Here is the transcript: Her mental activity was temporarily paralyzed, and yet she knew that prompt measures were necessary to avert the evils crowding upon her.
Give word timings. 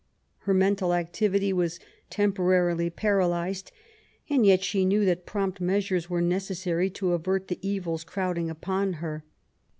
Her 0.49 0.53
mental 0.55 0.95
activity 0.95 1.53
was 1.53 1.79
temporarily 2.09 2.89
paralyzed, 2.89 3.71
and 4.31 4.43
yet 4.43 4.63
she 4.63 4.83
knew 4.83 5.05
that 5.05 5.27
prompt 5.27 5.61
measures 5.61 6.09
were 6.09 6.21
necessary 6.21 6.89
to 6.89 7.13
avert 7.13 7.49
the 7.49 7.59
evils 7.61 8.03
crowding 8.03 8.49
upon 8.49 8.93
her. 8.93 9.23